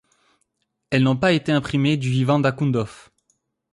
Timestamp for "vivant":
2.09-2.39